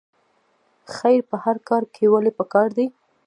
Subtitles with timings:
[0.95, 2.87] خیر په هر کار کې ولې پکار دی؟